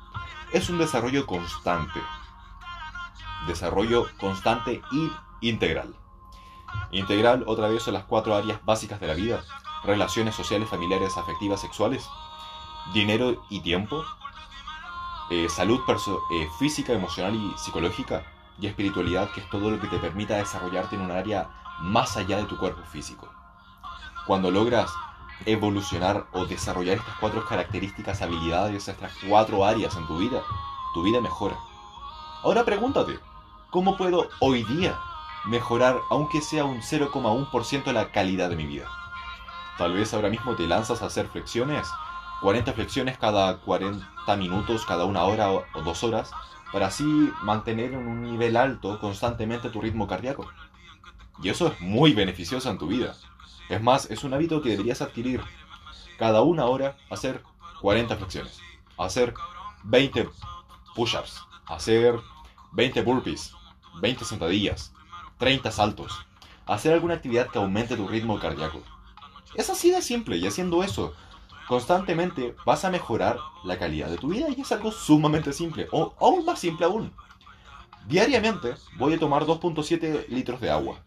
es 0.51 0.69
un 0.69 0.77
desarrollo 0.77 1.25
constante. 1.25 2.01
Desarrollo 3.47 4.07
constante 4.19 4.81
y 4.91 5.11
integral. 5.41 5.95
Integral, 6.91 7.43
otra 7.47 7.67
vez, 7.67 7.83
son 7.83 7.93
las 7.93 8.05
cuatro 8.05 8.35
áreas 8.35 8.63
básicas 8.63 8.99
de 8.99 9.07
la 9.07 9.13
vida. 9.13 9.43
Relaciones 9.83 10.35
sociales, 10.35 10.69
familiares, 10.69 11.17
afectivas, 11.17 11.61
sexuales. 11.61 12.07
Dinero 12.93 13.43
y 13.49 13.61
tiempo. 13.61 14.03
Eh, 15.29 15.47
salud 15.49 15.81
eh, 15.89 16.47
física, 16.59 16.93
emocional 16.93 17.35
y 17.35 17.57
psicológica. 17.57 18.23
Y 18.59 18.67
espiritualidad, 18.67 19.31
que 19.31 19.41
es 19.41 19.49
todo 19.49 19.69
lo 19.69 19.79
que 19.79 19.87
te 19.87 19.99
permita 19.99 20.37
desarrollarte 20.37 20.95
en 20.95 21.01
un 21.01 21.11
área 21.11 21.49
más 21.81 22.15
allá 22.15 22.37
de 22.37 22.45
tu 22.45 22.57
cuerpo 22.57 22.83
físico. 22.85 23.29
Cuando 24.25 24.49
logras 24.49 24.89
evolucionar 25.45 26.27
o 26.31 26.45
desarrollar 26.45 26.97
estas 26.97 27.17
cuatro 27.19 27.45
características, 27.45 28.21
habilidades, 28.21 28.87
estas 28.87 29.11
cuatro 29.27 29.65
áreas 29.65 29.95
en 29.95 30.07
tu 30.07 30.17
vida, 30.17 30.41
tu 30.93 31.03
vida 31.03 31.21
mejora. 31.21 31.57
Ahora 32.43 32.63
pregúntate, 32.63 33.19
¿cómo 33.69 33.97
puedo 33.97 34.27
hoy 34.39 34.63
día 34.63 34.97
mejorar 35.45 35.99
aunque 36.09 36.41
sea 36.41 36.65
un 36.65 36.81
0,1% 36.81 37.91
la 37.91 38.11
calidad 38.11 38.49
de 38.49 38.55
mi 38.55 38.65
vida? 38.65 38.87
Tal 39.77 39.93
vez 39.93 40.13
ahora 40.13 40.29
mismo 40.29 40.55
te 40.55 40.67
lanzas 40.67 41.01
a 41.01 41.07
hacer 41.07 41.27
flexiones, 41.27 41.87
40 42.41 42.73
flexiones 42.73 43.17
cada 43.17 43.57
40 43.57 44.35
minutos, 44.37 44.85
cada 44.85 45.05
una 45.05 45.23
hora 45.23 45.51
o 45.51 45.63
dos 45.83 46.03
horas, 46.03 46.31
para 46.71 46.87
así 46.87 47.03
mantener 47.41 47.93
en 47.93 48.07
un 48.07 48.23
nivel 48.23 48.57
alto 48.57 48.99
constantemente 48.99 49.69
tu 49.69 49.81
ritmo 49.81 50.07
cardíaco. 50.07 50.49
Y 51.41 51.49
eso 51.49 51.67
es 51.67 51.81
muy 51.81 52.13
beneficioso 52.13 52.69
en 52.69 52.77
tu 52.77 52.87
vida. 52.87 53.15
Es 53.69 53.81
más, 53.81 54.09
es 54.11 54.23
un 54.23 54.33
hábito 54.33 54.61
que 54.61 54.69
deberías 54.69 55.01
adquirir. 55.01 55.41
Cada 56.17 56.41
una 56.41 56.65
hora 56.65 56.97
hacer 57.09 57.43
40 57.81 58.15
flexiones, 58.15 58.59
hacer 58.97 59.33
20 59.83 60.29
push-ups, 60.95 61.41
hacer 61.65 62.19
20 62.71 63.01
burpees, 63.01 63.53
20 64.01 64.23
sentadillas, 64.23 64.93
30 65.37 65.71
saltos, 65.71 66.25
hacer 66.65 66.93
alguna 66.93 67.15
actividad 67.15 67.49
que 67.49 67.57
aumente 67.57 67.97
tu 67.97 68.07
ritmo 68.07 68.39
cardíaco. 68.39 68.81
Es 69.55 69.69
así 69.69 69.91
de 69.91 70.01
simple 70.01 70.37
y 70.37 70.47
haciendo 70.47 70.83
eso 70.83 71.13
constantemente 71.67 72.55
vas 72.65 72.85
a 72.85 72.91
mejorar 72.91 73.39
la 73.63 73.77
calidad 73.77 74.09
de 74.09 74.17
tu 74.17 74.29
vida 74.29 74.47
y 74.49 74.61
es 74.61 74.71
algo 74.71 74.91
sumamente 74.91 75.51
simple, 75.53 75.87
o 75.91 76.13
aún 76.19 76.45
más 76.45 76.59
simple 76.59 76.85
aún. 76.85 77.11
Diariamente 78.07 78.75
voy 78.97 79.13
a 79.13 79.19
tomar 79.19 79.45
2.7 79.45 80.27
litros 80.27 80.61
de 80.61 80.69
agua. 80.69 80.99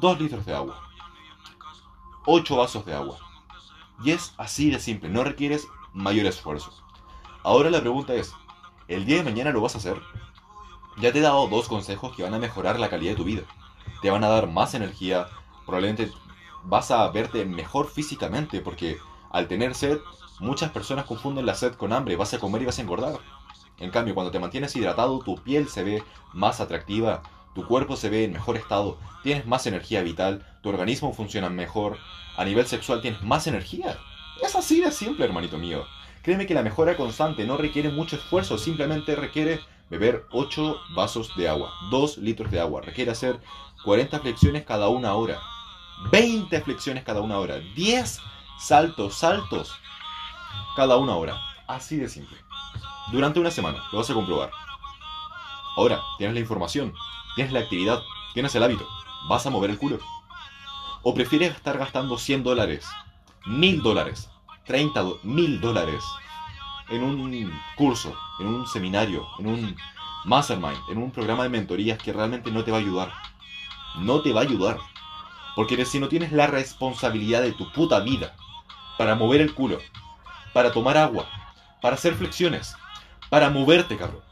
2 0.00 0.20
litros 0.20 0.44
de 0.44 0.54
agua. 0.54 0.91
8 2.26 2.56
vasos 2.56 2.84
de 2.86 2.94
agua. 2.94 3.18
Y 4.04 4.10
es 4.10 4.34
así 4.36 4.70
de 4.70 4.80
simple, 4.80 5.08
no 5.08 5.24
requieres 5.24 5.66
mayor 5.92 6.26
esfuerzo. 6.26 6.72
Ahora 7.42 7.70
la 7.70 7.80
pregunta 7.80 8.14
es, 8.14 8.32
¿el 8.88 9.04
día 9.04 9.18
de 9.18 9.24
mañana 9.24 9.50
lo 9.50 9.60
vas 9.60 9.74
a 9.74 9.78
hacer? 9.78 10.00
Ya 10.98 11.12
te 11.12 11.18
he 11.18 11.22
dado 11.22 11.48
dos 11.48 11.68
consejos 11.68 12.14
que 12.14 12.22
van 12.22 12.34
a 12.34 12.38
mejorar 12.38 12.78
la 12.78 12.90
calidad 12.90 13.12
de 13.12 13.16
tu 13.16 13.24
vida. 13.24 13.42
Te 14.00 14.10
van 14.10 14.24
a 14.24 14.28
dar 14.28 14.48
más 14.48 14.74
energía, 14.74 15.26
probablemente 15.64 16.12
vas 16.64 16.90
a 16.90 17.08
verte 17.10 17.44
mejor 17.44 17.88
físicamente 17.88 18.60
porque 18.60 18.98
al 19.30 19.48
tener 19.48 19.74
sed, 19.74 19.98
muchas 20.38 20.70
personas 20.70 21.06
confunden 21.06 21.46
la 21.46 21.54
sed 21.54 21.74
con 21.74 21.92
hambre, 21.92 22.16
vas 22.16 22.34
a 22.34 22.38
comer 22.38 22.62
y 22.62 22.66
vas 22.66 22.78
a 22.78 22.82
engordar. 22.82 23.18
En 23.78 23.90
cambio, 23.90 24.14
cuando 24.14 24.30
te 24.30 24.38
mantienes 24.38 24.76
hidratado, 24.76 25.18
tu 25.20 25.36
piel 25.36 25.68
se 25.68 25.82
ve 25.82 26.04
más 26.32 26.60
atractiva, 26.60 27.22
tu 27.54 27.66
cuerpo 27.66 27.96
se 27.96 28.08
ve 28.08 28.24
en 28.24 28.32
mejor 28.32 28.56
estado, 28.56 28.98
tienes 29.22 29.46
más 29.46 29.66
energía 29.66 30.02
vital, 30.02 30.44
tu 30.62 30.68
organismo 30.68 31.12
funciona 31.12 31.48
mejor, 31.50 31.98
a 32.36 32.44
nivel 32.44 32.66
sexual 32.66 33.00
tienes 33.00 33.22
más 33.22 33.46
energía. 33.46 33.98
Es 34.42 34.56
así 34.56 34.80
de 34.80 34.90
simple, 34.90 35.24
hermanito 35.24 35.58
mío. 35.58 35.84
Créeme 36.22 36.46
que 36.46 36.54
la 36.54 36.62
mejora 36.62 36.96
constante 36.96 37.44
no 37.44 37.56
requiere 37.56 37.90
mucho 37.90 38.16
esfuerzo, 38.16 38.56
simplemente 38.56 39.16
requiere 39.16 39.60
beber 39.90 40.26
8 40.30 40.76
vasos 40.94 41.36
de 41.36 41.48
agua, 41.48 41.72
2 41.90 42.18
litros 42.18 42.50
de 42.50 42.60
agua. 42.60 42.80
Requiere 42.80 43.10
hacer 43.10 43.40
40 43.84 44.20
flexiones 44.20 44.64
cada 44.64 44.88
una 44.88 45.14
hora, 45.14 45.40
20 46.10 46.60
flexiones 46.62 47.04
cada 47.04 47.20
una 47.20 47.38
hora, 47.38 47.58
10 47.58 48.20
saltos, 48.58 49.14
saltos 49.14 49.74
cada 50.76 50.96
una 50.96 51.16
hora. 51.16 51.40
Así 51.66 51.96
de 51.96 52.08
simple. 52.08 52.36
Durante 53.10 53.40
una 53.40 53.50
semana, 53.50 53.82
lo 53.92 53.98
vas 53.98 54.10
a 54.10 54.14
comprobar. 54.14 54.50
Ahora, 55.76 56.00
tienes 56.18 56.34
la 56.34 56.40
información, 56.40 56.94
tienes 57.34 57.52
la 57.52 57.60
actividad, 57.60 58.02
tienes 58.34 58.54
el 58.54 58.62
hábito, 58.62 58.88
vas 59.28 59.46
a 59.46 59.50
mover 59.50 59.70
el 59.70 59.78
culo. 59.78 59.98
¿O 61.02 61.14
prefieres 61.14 61.54
estar 61.54 61.78
gastando 61.78 62.18
100 62.18 62.44
dólares, 62.44 62.86
1000 63.46 63.82
dólares, 63.82 64.30
30 64.66 65.04
mil 65.24 65.60
dólares 65.60 66.04
en 66.88 67.02
un 67.02 67.52
curso, 67.76 68.14
en 68.38 68.46
un 68.46 68.66
seminario, 68.66 69.26
en 69.38 69.46
un 69.46 69.76
mastermind, 70.24 70.78
en 70.88 70.98
un 70.98 71.10
programa 71.10 71.42
de 71.42 71.48
mentorías 71.48 71.98
que 71.98 72.12
realmente 72.12 72.50
no 72.50 72.62
te 72.64 72.70
va 72.70 72.78
a 72.78 72.80
ayudar? 72.80 73.12
No 73.98 74.20
te 74.20 74.32
va 74.32 74.40
a 74.40 74.44
ayudar. 74.44 74.78
Porque 75.56 75.84
si 75.84 75.98
no 75.98 76.08
tienes 76.08 76.32
la 76.32 76.46
responsabilidad 76.46 77.42
de 77.42 77.52
tu 77.52 77.70
puta 77.72 78.00
vida 78.00 78.34
para 78.96 79.14
mover 79.14 79.40
el 79.40 79.54
culo, 79.54 79.78
para 80.52 80.72
tomar 80.72 80.96
agua, 80.96 81.26
para 81.80 81.96
hacer 81.96 82.14
flexiones, 82.14 82.76
para 83.28 83.50
moverte, 83.50 83.96
cabrón. 83.96 84.22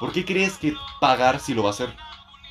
¿Por 0.00 0.12
qué 0.12 0.24
crees 0.24 0.58
que 0.58 0.74
pagar 1.00 1.40
si 1.40 1.54
lo 1.54 1.62
va 1.62 1.70
a 1.70 1.72
hacer? 1.72 1.94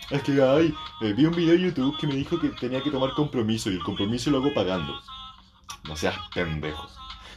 Es 0.09 0.23
que, 0.23 0.41
ay, 0.41 0.73
eh, 1.01 1.13
vi 1.13 1.25
un 1.25 1.35
video 1.35 1.53
de 1.53 1.63
YouTube 1.63 1.97
que 1.97 2.07
me 2.07 2.15
dijo 2.15 2.39
que 2.39 2.49
tenía 2.49 2.81
que 2.81 2.91
tomar 2.91 3.11
compromiso 3.11 3.69
y 3.69 3.73
el 3.73 3.83
compromiso 3.83 4.31
lo 4.31 4.37
hago 4.37 4.53
pagando. 4.53 4.97
No 5.83 5.97
seas 5.97 6.15
pendejo. 6.33 6.87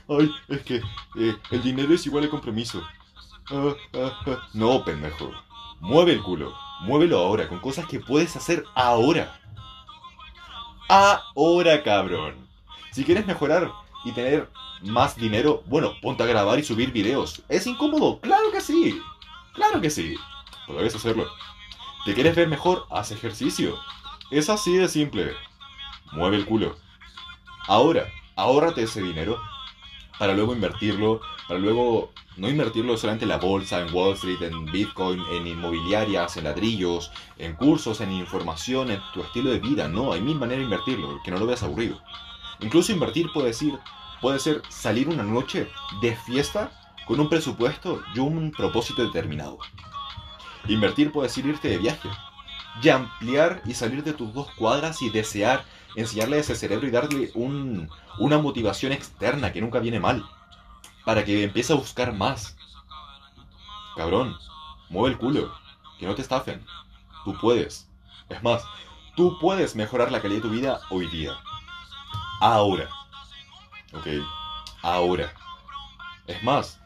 Ay, 0.08 0.30
es 0.48 0.62
que 0.62 0.76
eh, 1.16 1.36
el 1.50 1.62
dinero 1.62 1.92
es 1.92 2.06
igual 2.06 2.24
al 2.24 2.30
compromiso. 2.30 2.80
Ah, 3.50 3.74
ah, 3.94 4.20
ah. 4.26 4.48
No, 4.54 4.84
pendejo. 4.84 5.32
Mueve 5.80 6.12
el 6.12 6.22
culo. 6.22 6.54
Muévelo 6.82 7.18
ahora, 7.18 7.48
con 7.48 7.58
cosas 7.58 7.86
que 7.86 7.98
puedes 7.98 8.36
hacer 8.36 8.64
ahora. 8.74 9.40
Ahora, 10.88 11.82
cabrón. 11.82 12.48
Si 12.92 13.04
quieres 13.04 13.26
mejorar 13.26 13.72
y 14.04 14.12
tener 14.12 14.48
más 14.82 15.16
dinero, 15.16 15.62
bueno, 15.66 15.94
ponte 16.00 16.22
a 16.22 16.26
grabar 16.26 16.58
y 16.58 16.64
subir 16.64 16.92
videos. 16.92 17.42
¿Es 17.48 17.66
incómodo? 17.66 18.20
Claro 18.20 18.50
que 18.52 18.60
sí. 18.60 19.00
Claro 19.54 19.80
que 19.80 19.90
sí. 19.90 20.14
Puedes 20.66 20.94
hacerlo. 20.94 21.26
¿Te 22.04 22.14
quieres 22.14 22.34
ver 22.34 22.48
mejor? 22.48 22.86
Haz 22.90 23.10
ejercicio. 23.10 23.78
Es 24.30 24.48
así 24.48 24.74
de 24.76 24.88
simple. 24.88 25.34
Mueve 26.12 26.36
el 26.36 26.46
culo. 26.46 26.76
Ahora, 27.68 28.06
ahórrate 28.36 28.84
ese 28.84 29.02
dinero 29.02 29.38
para 30.18 30.32
luego 30.32 30.54
invertirlo, 30.54 31.20
para 31.46 31.60
luego 31.60 32.12
no 32.38 32.48
invertirlo 32.48 32.96
solamente 32.96 33.26
en 33.26 33.28
la 33.28 33.36
bolsa, 33.36 33.80
en 33.80 33.94
Wall 33.94 34.14
Street, 34.14 34.40
en 34.40 34.64
Bitcoin, 34.64 35.20
en 35.30 35.46
inmobiliarias, 35.46 36.38
en 36.38 36.44
ladrillos, 36.44 37.10
en 37.36 37.54
cursos, 37.54 38.00
en 38.00 38.12
información, 38.12 38.90
en 38.90 39.02
tu 39.12 39.20
estilo 39.22 39.50
de 39.50 39.58
vida. 39.58 39.86
No, 39.86 40.14
hay 40.14 40.22
mil 40.22 40.38
maneras 40.38 40.60
de 40.60 40.64
invertirlo, 40.64 41.20
que 41.22 41.30
no 41.30 41.36
lo 41.36 41.46
veas 41.46 41.62
aburrido. 41.62 42.00
Incluso 42.60 42.92
invertir 42.92 43.30
puede 43.34 43.48
decir, 43.48 43.78
puede 44.22 44.38
ser 44.38 44.62
salir 44.70 45.06
una 45.08 45.22
noche 45.22 45.68
de 46.00 46.16
fiesta 46.16 46.72
con 47.06 47.20
un 47.20 47.28
presupuesto 47.28 48.00
y 48.14 48.20
un 48.20 48.52
propósito 48.52 49.04
determinado. 49.04 49.58
Invertir 50.68 51.12
puede 51.12 51.28
decir 51.28 51.46
irte 51.46 51.68
de 51.68 51.78
viaje, 51.78 52.08
y 52.82 52.88
ampliar 52.88 53.62
y 53.64 53.74
salir 53.74 54.02
de 54.04 54.12
tus 54.12 54.32
dos 54.32 54.50
cuadras 54.52 55.02
y 55.02 55.10
desear 55.10 55.64
enseñarle 55.96 56.36
a 56.36 56.40
ese 56.40 56.54
cerebro 56.54 56.86
y 56.86 56.90
darle 56.90 57.32
una 57.34 58.38
motivación 58.38 58.92
externa 58.92 59.52
que 59.52 59.60
nunca 59.60 59.80
viene 59.80 60.00
mal, 60.00 60.24
para 61.04 61.24
que 61.24 61.44
empiece 61.44 61.72
a 61.72 61.76
buscar 61.76 62.12
más. 62.12 62.56
Cabrón, 63.96 64.36
mueve 64.88 65.14
el 65.14 65.18
culo, 65.18 65.52
que 65.98 66.06
no 66.06 66.14
te 66.14 66.22
estafen. 66.22 66.64
Tú 67.24 67.36
puedes. 67.40 67.88
Es 68.28 68.42
más, 68.42 68.62
tú 69.16 69.36
puedes 69.40 69.74
mejorar 69.74 70.12
la 70.12 70.22
calidad 70.22 70.42
de 70.42 70.48
tu 70.48 70.54
vida 70.54 70.80
hoy 70.90 71.06
día. 71.08 71.36
Ahora. 72.40 72.88
¿Ok? 73.92 74.06
Ahora. 74.82 75.32
Es 76.26 76.42
más, 76.44 76.79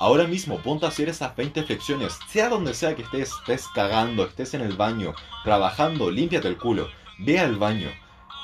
ahora 0.00 0.26
mismo 0.26 0.58
ponte 0.58 0.86
a 0.86 0.88
hacer 0.88 1.08
esas 1.08 1.34
20 1.36 1.62
flexiones, 1.64 2.18
sea 2.28 2.48
donde 2.48 2.74
sea 2.74 2.94
que 2.96 3.02
estés, 3.02 3.32
estés 3.40 3.68
cagando, 3.74 4.24
estés 4.24 4.54
en 4.54 4.60
el 4.60 4.76
baño, 4.76 5.14
trabajando, 5.44 6.10
límpiate 6.10 6.48
el 6.48 6.58
culo, 6.58 6.88
ve 7.18 7.38
al 7.38 7.56
baño, 7.56 7.90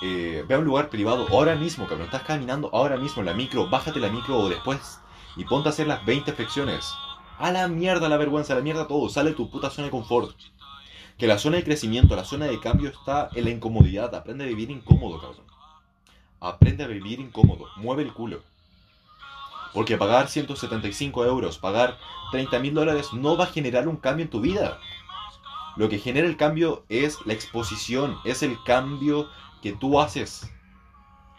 eh, 0.02 0.45
ve 0.49 0.54
a 0.54 0.59
un 0.59 0.64
lugar 0.64 0.88
privado 0.88 1.26
ahora 1.30 1.57
mismo, 1.57 1.87
cabrón, 1.87 2.07
estás 2.07 2.23
caminando 2.23 2.71
ahora 2.73 2.97
mismo 2.97 3.21
en 3.21 3.26
la 3.26 3.35
micro, 3.35 3.69
bájate 3.69 4.00
la 4.00 4.09
micro 4.09 4.38
o 4.38 4.49
después 4.49 5.00
y 5.37 5.45
ponte 5.45 5.69
a 5.69 5.73
hacer 5.73 5.87
las 5.87 6.04
20 6.04 6.33
flexiones. 6.33 6.92
A 7.38 7.52
la 7.52 7.69
mierda 7.69 8.09
la 8.09 8.16
vergüenza, 8.16 8.52
a 8.52 8.57
la 8.57 8.62
mierda 8.62 8.87
todo, 8.87 9.09
sale 9.09 9.33
tu 9.33 9.50
puta 9.50 9.71
zona 9.71 9.87
de 9.87 9.90
confort. 9.90 10.37
Que 11.16 11.26
la 11.26 11.38
zona 11.38 11.57
de 11.57 11.64
crecimiento, 11.64 12.16
la 12.16 12.25
zona 12.25 12.47
de 12.47 12.61
cambio 12.61 12.90
está 12.90 13.28
en 13.35 13.45
la 13.45 13.50
incomodidad, 13.50 14.14
aprende 14.14 14.45
a 14.45 14.49
vivir 14.49 14.71
incómodo, 14.71 15.21
cabrón. 15.21 15.47
Aprende 16.40 16.85
a 16.85 16.87
vivir 16.87 17.21
incómodo, 17.21 17.66
mueve 17.76 18.02
el 18.02 18.12
culo. 18.12 18.42
Porque 19.72 19.96
pagar 19.96 20.28
175 20.28 21.24
euros, 21.24 21.58
pagar 21.58 21.98
30 22.32 22.58
mil 22.58 22.74
dólares 22.74 23.12
no 23.12 23.36
va 23.36 23.44
a 23.44 23.48
generar 23.48 23.88
un 23.88 23.96
cambio 23.96 24.24
en 24.24 24.30
tu 24.30 24.40
vida. 24.40 24.78
Lo 25.76 25.88
que 25.88 25.98
genera 25.98 26.26
el 26.26 26.36
cambio 26.36 26.84
es 26.88 27.18
la 27.24 27.32
exposición, 27.32 28.18
es 28.24 28.42
el 28.42 28.62
cambio 28.64 29.28
que 29.62 29.72
tú 29.72 30.00
haces. 30.00 30.50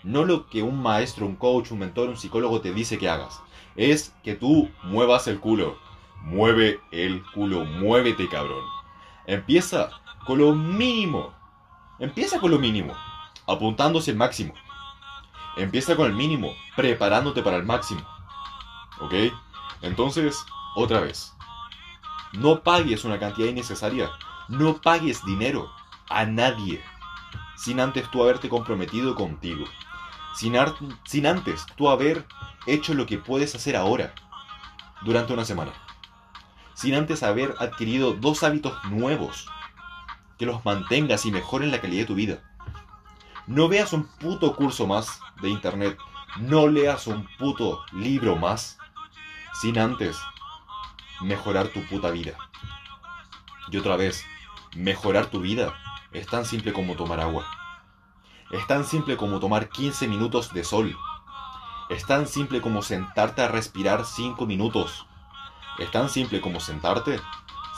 No 0.03 0.25
lo 0.25 0.47
que 0.47 0.63
un 0.63 0.81
maestro, 0.81 1.25
un 1.25 1.35
coach, 1.35 1.71
un 1.71 1.79
mentor, 1.79 2.09
un 2.09 2.17
psicólogo 2.17 2.61
te 2.61 2.73
dice 2.73 2.97
que 2.97 3.09
hagas. 3.09 3.41
Es 3.75 4.15
que 4.23 4.35
tú 4.35 4.69
muevas 4.83 5.27
el 5.27 5.39
culo. 5.39 5.77
Mueve 6.23 6.79
el 6.91 7.23
culo, 7.33 7.65
muévete 7.65 8.27
cabrón. 8.29 8.63
Empieza 9.27 9.89
con 10.25 10.39
lo 10.39 10.55
mínimo. 10.55 11.33
Empieza 11.99 12.39
con 12.39 12.49
lo 12.49 12.57
mínimo, 12.57 12.95
apuntándose 13.45 14.09
el 14.09 14.17
máximo. 14.17 14.55
Empieza 15.55 15.95
con 15.95 16.07
el 16.07 16.13
mínimo, 16.13 16.55
preparándote 16.75 17.43
para 17.43 17.57
el 17.57 17.63
máximo. 17.63 18.01
¿Ok? 19.01 19.13
Entonces, 19.81 20.37
otra 20.75 20.99
vez. 20.99 21.33
No 22.33 22.61
pagues 22.61 23.03
una 23.03 23.19
cantidad 23.19 23.47
innecesaria. 23.47 24.09
No 24.47 24.81
pagues 24.81 25.23
dinero 25.25 25.69
a 26.09 26.25
nadie 26.25 26.81
sin 27.61 27.79
antes 27.79 28.09
tú 28.09 28.23
haberte 28.23 28.49
comprometido 28.49 29.13
contigo. 29.13 29.65
Sin, 30.33 30.55
sin 31.03 31.27
antes 31.27 31.63
tú 31.75 31.91
haber 31.91 32.25
hecho 32.65 32.95
lo 32.95 33.05
que 33.05 33.19
puedes 33.19 33.53
hacer 33.53 33.75
ahora, 33.75 34.15
durante 35.03 35.33
una 35.33 35.45
semana. 35.45 35.71
Sin 36.73 36.95
antes 36.95 37.21
haber 37.21 37.53
adquirido 37.59 38.13
dos 38.13 38.41
hábitos 38.41 38.73
nuevos 38.85 39.47
que 40.39 40.47
los 40.47 40.65
mantengas 40.65 41.27
y 41.27 41.31
mejoren 41.31 41.69
la 41.69 41.79
calidad 41.79 42.01
de 42.01 42.07
tu 42.07 42.15
vida. 42.15 42.39
No 43.45 43.67
veas 43.67 43.93
un 43.93 44.07
puto 44.07 44.55
curso 44.55 44.87
más 44.87 45.19
de 45.43 45.49
internet, 45.49 45.99
no 46.39 46.67
leas 46.67 47.05
un 47.05 47.27
puto 47.37 47.83
libro 47.91 48.37
más 48.37 48.79
sin 49.53 49.77
antes 49.79 50.17
mejorar 51.21 51.67
tu 51.67 51.85
puta 51.85 52.09
vida. 52.11 52.33
Y 53.71 53.77
otra 53.77 53.95
vez, 53.95 54.25
mejorar 54.75 55.27
tu 55.27 55.39
vida 55.39 55.73
es 56.11 56.27
tan 56.27 56.45
simple 56.45 56.73
como 56.73 56.95
tomar 56.95 57.19
agua. 57.19 57.45
Es 58.51 58.67
tan 58.67 58.85
simple 58.85 59.15
como 59.15 59.39
tomar 59.39 59.69
15 59.69 60.07
minutos 60.07 60.53
de 60.53 60.63
sol. 60.63 60.97
Es 61.89 62.05
tan 62.05 62.27
simple 62.27 62.61
como 62.61 62.81
sentarte 62.81 63.41
a 63.41 63.47
respirar 63.47 64.05
5 64.05 64.45
minutos. 64.45 65.05
Es 65.79 65.89
tan 65.91 66.09
simple 66.09 66.41
como 66.41 66.59
sentarte, 66.59 67.19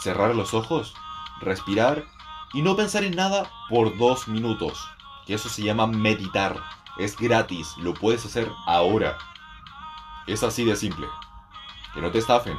cerrar 0.01 0.33
los 0.33 0.53
ojos, 0.53 0.95
respirar 1.41 2.05
y 2.53 2.61
no 2.61 2.75
pensar 2.75 3.03
en 3.03 3.15
nada 3.15 3.51
por 3.69 3.97
2 3.97 4.27
minutos. 4.29 4.87
Que 5.27 5.35
eso 5.35 5.49
se 5.49 5.63
llama 5.63 5.87
meditar. 5.87 6.59
Es 6.97 7.17
gratis, 7.17 7.75
lo 7.77 7.93
puedes 7.93 8.25
hacer 8.25 8.51
ahora. 8.65 9.17
Es 10.25 10.43
así 10.43 10.63
de 10.63 10.75
simple. 10.75 11.07
Que 11.93 12.01
no 12.01 12.11
te 12.11 12.19
estafen. 12.19 12.57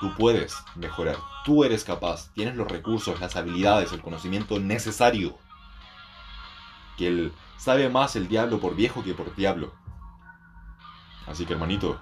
Tú 0.00 0.12
puedes 0.16 0.56
mejorar. 0.74 1.16
Tú 1.44 1.64
eres 1.64 1.84
capaz. 1.84 2.32
Tienes 2.34 2.56
los 2.56 2.68
recursos, 2.68 3.20
las 3.20 3.36
habilidades, 3.36 3.92
el 3.92 4.02
conocimiento 4.02 4.58
necesario. 4.58 5.38
Que 6.96 7.06
él 7.08 7.32
sabe 7.56 7.88
más 7.88 8.16
el 8.16 8.28
diablo 8.28 8.58
por 8.58 8.74
viejo 8.74 9.04
que 9.04 9.14
por 9.14 9.34
diablo. 9.36 9.72
Así 11.26 11.46
que 11.46 11.52
hermanito, 11.52 12.00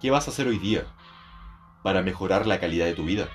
¿qué 0.00 0.10
vas 0.10 0.28
a 0.28 0.30
hacer 0.30 0.46
hoy 0.46 0.58
día 0.58 0.86
para 1.82 2.02
mejorar 2.02 2.46
la 2.46 2.60
calidad 2.60 2.86
de 2.86 2.94
tu 2.94 3.04
vida? 3.04 3.28